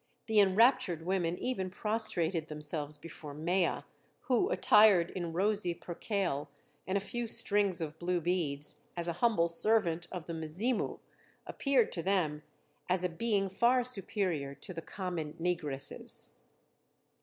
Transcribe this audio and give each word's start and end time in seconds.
The 0.25 0.39
enraptured 0.39 1.05
women 1.05 1.37
even 1.37 1.69
prostrated 1.69 2.47
themselves 2.47 2.97
before 2.97 3.35
Mea, 3.35 3.83
who, 4.21 4.49
attired 4.49 5.11
in 5.11 5.31
rosy 5.31 5.75
percale 5.75 6.49
and 6.87 6.97
a 6.97 6.99
few 6.99 7.27
strings 7.27 7.79
of 7.81 7.99
blue 7.99 8.19
beads, 8.19 8.81
as 8.97 9.07
a 9.07 9.13
humble 9.21 9.47
servant 9.47 10.07
of 10.11 10.25
the 10.25 10.33
Mzimu, 10.33 10.97
appeared 11.45 11.91
to 11.91 12.01
them 12.01 12.41
as 12.89 13.03
a 13.03 13.09
being 13.09 13.47
far 13.47 13.83
superior 13.83 14.55
to 14.55 14.73
the 14.73 14.81
common 14.81 15.33
negresses. 15.33 16.29